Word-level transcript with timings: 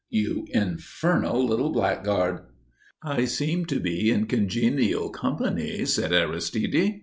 "You 0.09 0.47
infernal 0.49 1.45
little 1.45 1.69
blackguard!" 1.69 2.39
"I 3.03 3.25
seem 3.25 3.65
to 3.67 3.79
be 3.79 4.09
in 4.09 4.25
congenial 4.25 5.11
company," 5.11 5.85
said 5.85 6.11
Aristide. 6.11 6.99